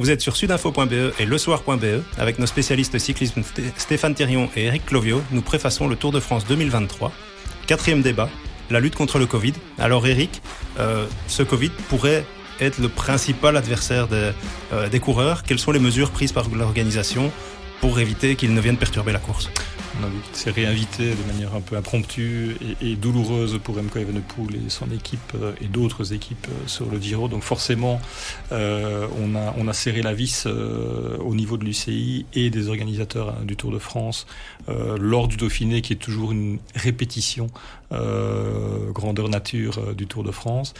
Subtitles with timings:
[0.00, 2.02] Vous êtes sur sudinfo.be et lesoir.be.
[2.16, 3.42] Avec nos spécialistes cyclisme
[3.76, 7.12] Stéphane Thirion et Eric Clovio, nous préfaçons le Tour de France 2023.
[7.66, 8.30] Quatrième débat,
[8.70, 9.52] la lutte contre le Covid.
[9.78, 10.40] Alors Eric,
[10.78, 12.24] euh, ce Covid pourrait
[12.62, 14.32] être le principal adversaire euh,
[14.88, 15.42] des coureurs.
[15.42, 17.30] Quelles sont les mesures prises par l'organisation
[17.82, 19.50] pour éviter qu'ils ne viennent perturber la course?
[19.98, 24.90] On s'est réinvité de manière un peu impromptue et, douloureuse pour Remco Evenepoel et son
[24.90, 27.28] équipe euh, et d'autres équipes euh, sur le Giro.
[27.28, 28.00] Donc forcément,
[28.52, 33.56] euh, on, a, serré la vis au niveau de l'UCI et des organisateurs hein, du
[33.56, 34.26] Tour de France
[34.68, 37.48] lors du Dauphiné, qui est toujours une répétition
[37.90, 40.74] grandeur nature du Tour de France.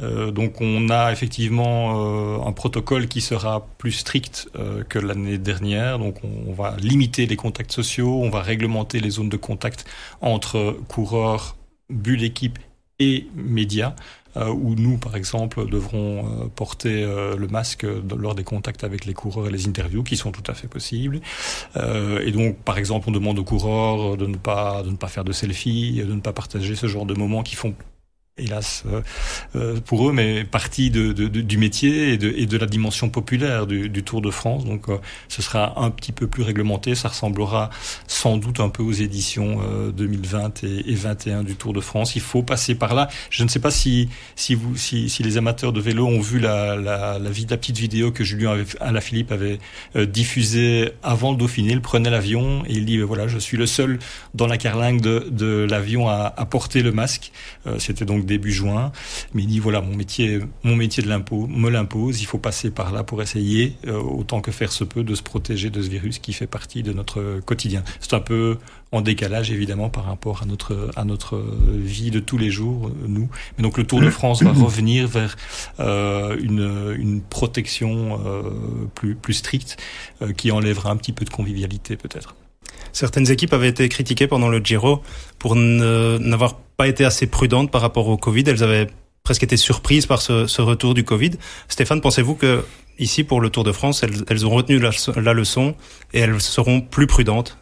[0.00, 4.48] donc on a effectivement un protocole qui sera plus strict
[4.88, 5.98] que l'année dernière.
[5.98, 9.84] Donc on, on va limiter les contacts sociaux, on va réglementer les zones de contact
[10.20, 11.56] entre coureurs,
[11.90, 12.58] bulles d'équipe
[12.98, 13.94] et médias.
[14.36, 17.86] Euh, où nous, par exemple, devrons euh, porter euh, le masque
[18.16, 21.20] lors des contacts avec les coureurs et les interviews, qui sont tout à fait possibles.
[21.76, 25.22] et donc, par exemple, on demande aux coureurs de ne pas de ne pas faire
[25.22, 27.74] de selfies, de ne pas partager ce genre de moments qui font
[28.36, 29.00] hélas euh,
[29.54, 33.08] euh, pour eux, mais partie de, de, du métier et de, et de, la dimension
[33.08, 34.64] populaire du, du Tour de France.
[34.64, 37.70] Donc euh, ce sera un petit peu plus réglementé, ça ressemblera
[38.08, 39.60] sans doute un peu aux éditions
[39.96, 42.16] 2020 et, et 21 du Tour de France.
[42.16, 43.08] Il faut passer par là.
[43.30, 46.40] Je ne sais pas si, si, vous, si, si les amateurs de vélo ont vu
[46.40, 49.58] la, la, la, la petite vidéo que Julien avait, Alaphilippe avait
[50.06, 51.72] diffusée avant le Dauphiné.
[51.72, 54.00] Il prenait l'avion et il dit, ben voilà, je suis le seul
[54.34, 57.30] dans la carlingue de, de l'avion à, à porter le masque.
[57.78, 58.92] C'était donc début juin.
[59.32, 62.20] Mais il dit voilà, mon métier, mon métier de l'impôt me l'impose.
[62.20, 65.22] Il faut passer par là pour essayer, euh, autant que faire se peut, de se
[65.22, 67.82] protéger de ce virus qui fait partie de notre quotidien.
[68.00, 68.58] C'est un peu
[68.92, 73.28] en décalage évidemment par rapport à notre à notre vie de tous les jours nous
[73.56, 75.36] mais donc le Tour de France va revenir vers
[75.80, 78.42] euh, une, une protection euh,
[78.94, 79.76] plus plus stricte
[80.36, 82.36] qui enlèvera un petit peu de convivialité peut-être
[82.94, 85.02] Certaines équipes avaient été critiquées pendant le Giro
[85.40, 88.44] pour n'avoir pas été assez prudentes par rapport au Covid.
[88.46, 88.86] Elles avaient
[89.24, 91.32] presque été surprises par ce, retour du Covid.
[91.66, 92.64] Stéphane, pensez-vous que
[93.00, 95.74] ici, pour le Tour de France, elles, ont retenu la, leçon
[96.12, 97.58] et elles seront plus prudentes?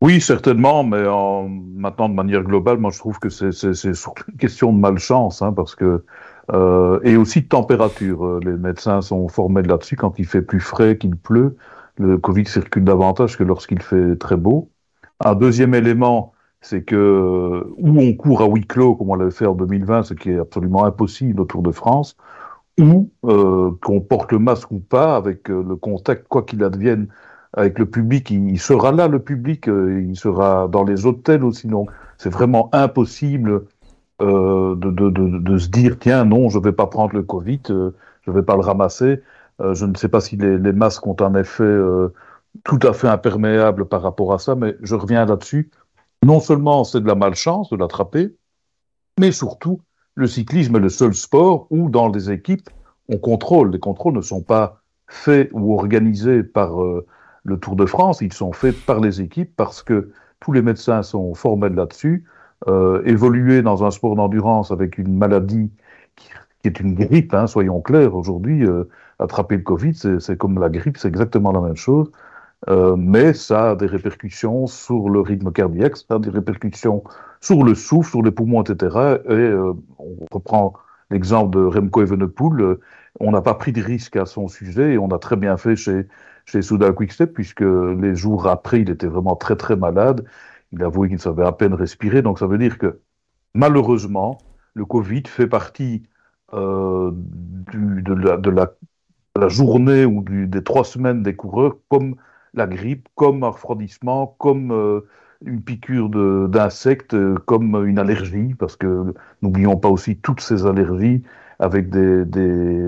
[0.00, 3.52] Oui, certainement, mais en, maintenant de manière globale, moi je trouve que c'est
[3.94, 6.04] surtout une question de malchance, hein, parce que
[6.52, 8.40] euh, et aussi de température.
[8.40, 11.56] Les médecins sont formés là-dessus quand il fait plus frais, qu'il pleut
[11.98, 14.70] le Covid circule davantage que lorsqu'il fait très beau.
[15.20, 19.46] Un deuxième élément, c'est que où on court à huis clos, comme on l'avait fait
[19.46, 22.16] en 2020, ce qui est absolument impossible au Tour de France,
[22.80, 27.08] ou euh, qu'on porte le masque ou pas, avec euh, le contact, quoi qu'il advienne,
[27.52, 31.66] avec le public, il, sera là, le public, euh, il sera dans les hôtels aussi.
[31.66, 33.64] Donc, c'est vraiment impossible
[34.20, 38.42] de, se dire, tiens, non, je ne vais pas prendre le Covid, je ne vais
[38.42, 39.20] pas le ramasser.
[39.62, 42.12] Euh, je ne sais pas si les, masques ont un effet euh,
[42.64, 45.70] tout à fait imperméable par rapport à ça, mais je reviens là-dessus.
[46.24, 48.34] Non seulement c'est de la malchance de l'attraper,
[49.18, 49.80] mais surtout,
[50.14, 52.68] le cyclisme est le seul sport où, dans les équipes,
[53.08, 53.72] on contrôle.
[53.72, 57.06] Les contrôles ne sont pas faits ou organisés par euh,
[57.44, 61.02] le Tour de France, ils sont faits par les équipes parce que tous les médecins
[61.02, 62.24] sont formels là-dessus.
[63.04, 65.70] évoluer dans un sport d'endurance avec une maladie
[66.16, 66.28] qui,
[66.64, 68.64] est une grippe, hein, soyons clairs, aujourd'hui,
[69.22, 72.10] attraper le Covid, c'est comme la grippe, c'est exactement la même chose.
[72.68, 77.02] Euh, mais ça a des répercussions sur le rythme cardiaque, ça a des répercussions
[77.40, 79.20] sur le souffle, sur les poumons, etc.
[79.26, 80.74] Et euh, on reprend
[81.10, 82.80] l'exemple de Remco Evenepoel, euh,
[83.20, 85.76] on n'a pas pris de risque à son sujet et on a très bien fait
[85.76, 86.06] chez,
[86.46, 90.24] chez Souda Quickstep puisque les jours après, il était vraiment très très malade.
[90.72, 93.00] Il a avoué qu'il savait à peine respirer, donc ça veut dire que
[93.54, 94.38] malheureusement,
[94.74, 96.04] le Covid fait partie
[96.52, 98.72] de, la,
[99.38, 102.16] la journée ou des trois semaines des coureurs comme
[102.54, 105.00] la grippe, comme un refroidissement, comme euh,
[105.44, 106.10] une piqûre
[106.48, 111.22] d'insectes, euh, comme une allergie, parce que n'oublions pas aussi toutes ces allergies
[111.58, 112.40] avec des, des,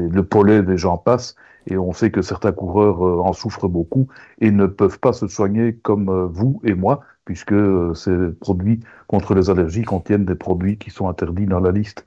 [0.09, 1.35] le pollen, des gens passent,
[1.67, 4.09] et on sait que certains coureurs euh, en souffrent beaucoup
[4.41, 7.55] et ne peuvent pas se soigner comme vous et moi, puisque
[7.95, 12.05] ces produits contre les allergies contiennent des produits qui sont interdits dans la liste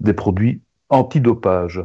[0.00, 1.84] des produits antidopage.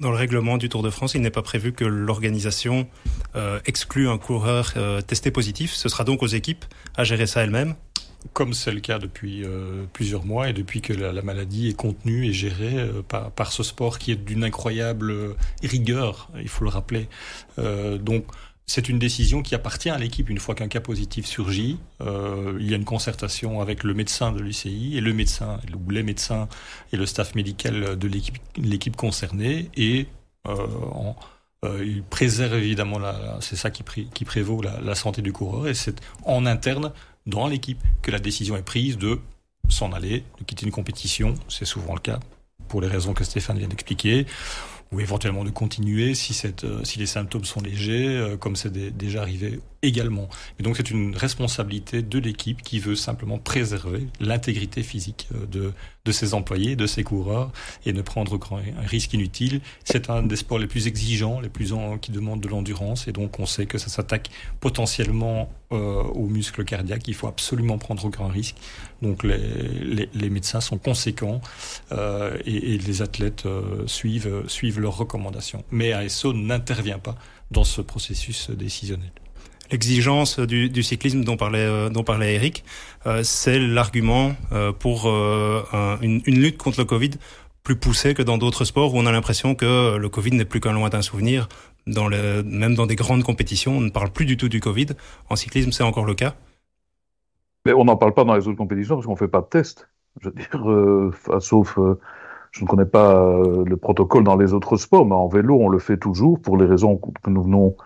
[0.00, 2.88] Dans le règlement du Tour de France, il n'est pas prévu que l'organisation
[3.36, 5.74] euh, exclue un coureur euh, testé positif.
[5.74, 6.64] Ce sera donc aux équipes
[6.96, 7.74] à gérer ça elles-mêmes
[8.34, 12.26] comme c'est le cas depuis euh, plusieurs mois et depuis que la, maladie est contenue
[12.26, 12.76] et gérée
[13.08, 17.08] par, par, ce sport qui est d'une incroyable rigueur, il faut le rappeler.
[17.56, 18.26] donc
[18.70, 20.30] c'est une décision qui appartient à l'équipe.
[20.30, 21.80] Une fois qu'un cas positif surgit.
[22.02, 25.90] Euh, il y a une concertation avec le médecin de l'UCI et le médecin ou
[25.90, 26.48] les médecins
[26.92, 28.08] et le staff médical de
[28.56, 29.68] l'équipe concernée.
[29.76, 30.06] Et
[31.64, 33.00] il préserve évidemment,
[33.40, 33.82] c'est ça qui,
[34.24, 36.92] prévaut, la, santé du coureur, et c'est en interne,
[37.26, 39.18] dans l'équipe, que la décision est prise de
[39.68, 42.20] s'en aller, de quitter une compétition, c'est souvent le cas,
[42.68, 44.26] pour les raisons que Stéphane vient d'expliquer
[44.92, 48.72] ou éventuellement de continuer si, cette, euh, si les symptômes sont légers, euh, comme c'est
[48.72, 50.28] déjà arrivé également.
[50.58, 55.72] Et donc c'est une responsabilité de l'équipe qui veut simplement préserver l'intégrité physique euh, de,
[56.04, 57.52] de ses employés, de ses coureurs,
[57.84, 58.56] et ne prendre aucun
[58.86, 59.60] risque inutile.
[59.84, 63.12] C'est un des sports les plus exigeants, les plus en, qui demandent de l'endurance, et
[63.12, 64.30] donc on sait que ça s'attaque
[64.60, 67.06] potentiellement euh, aux muscles cardiaques.
[67.08, 68.56] Il faut absolument prendre aucun risque.
[69.02, 71.40] Donc les, les, les médecins sont conséquents
[71.92, 75.64] euh, et, et, les athlètes euh, suivent, suivent leurs recommandations.
[75.70, 77.16] Mais ASO n'intervient pas
[77.50, 79.10] dans ce processus décisionnel
[79.70, 82.64] l'exigence du, cyclisme dont parlait, euh, Eric,
[83.06, 87.10] euh, c'est l'argument euh, pour une, une, lutte contre le Covid
[87.62, 90.60] plus poussée que dans d'autres sports où on a l'impression que le Covid n'est plus
[90.60, 91.48] qu'un lointain souvenir.
[91.86, 94.88] Même dans des grandes compétitions, on ne parle plus du tout du Covid.
[95.28, 96.34] En cyclisme, c'est encore le cas.
[97.66, 99.46] Mais on n'en parle pas dans les autres compétitions parce qu'on ne fait pas de
[99.46, 99.88] tests.
[100.20, 101.78] Je veux dire, sauf,
[102.50, 105.78] je ne connais pas le protocole dans les autres sports, mais en vélo, on le
[105.78, 107.76] fait toujours pour les raisons que nous venons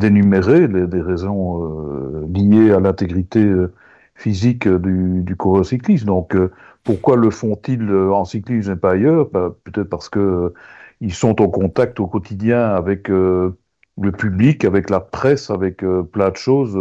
[0.00, 3.72] d'énumérer les, des raisons euh, liées à l'intégrité euh,
[4.14, 6.04] physique du, du coureur cycliste.
[6.04, 6.52] Donc, euh,
[6.84, 9.28] pourquoi le font-ils en cyclisme et pas ailleurs?
[9.30, 10.54] Bah, Peut-être parce que
[11.00, 13.56] ils sont en contact au quotidien avec le
[14.16, 16.76] public, avec la presse, avec plein de choses.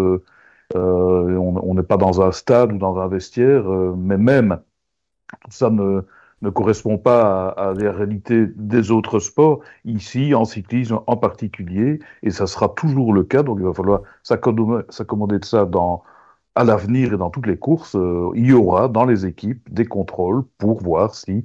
[0.76, 3.66] on n'est pas dans un stade ou dans un vestiaire,
[3.98, 4.60] mais même
[5.42, 6.02] tout ça ne
[6.42, 12.00] ne correspond pas à, à, la réalité des autres sports, ici, en cyclisme en particulier,
[12.24, 16.04] et ça sera toujours le cas, donc il va falloir s'accommoder de ça dans,
[16.58, 17.96] à l'avenir et dans toutes les courses.
[17.96, 21.44] Euh, il y aura dans les équipes des contrôles pour voir si,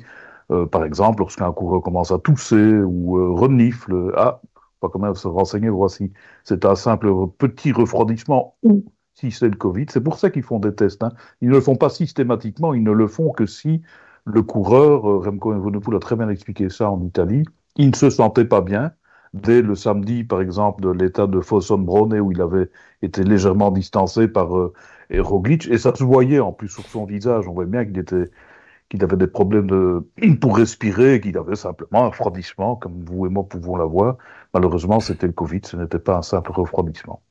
[0.51, 4.41] euh, par exemple, lorsqu'un coureur commence à tousser ou euh, renifle, ah,
[4.81, 6.13] pas quand même se renseigner, voici,
[6.45, 8.85] c'est un simple petit refroidissement ou
[9.15, 9.87] si c'est le Covid.
[9.91, 11.03] C'est pour ça qu'ils font des tests.
[11.03, 11.13] Hein.
[11.43, 13.83] Ils ne le font pas systématiquement, ils ne le font que si
[14.25, 17.45] le coureur, euh, Remco Evenepoel a très bien expliqué ça en Italie,
[17.77, 18.93] il ne se sentait pas bien.
[19.35, 22.69] Dès le samedi, par exemple, de l'état de Fossombrone, où il avait
[23.01, 24.75] été légèrement distancé par euh,
[25.11, 29.17] Roglic, et ça se voyait en plus sur son visage, on voyait bien qu'il avait
[29.17, 30.07] des problèmes de,
[30.41, 34.19] pour respirer, qu'il avait simplement un refroidissement, comme vous et moi pouvons l'avoir.
[34.53, 37.23] Malheureusement, c'était le Covid, ce n'était pas un simple refroidissement.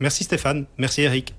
[0.00, 1.32] Merci Stéphane, merci Eric.